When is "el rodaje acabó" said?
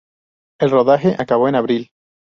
0.59-1.47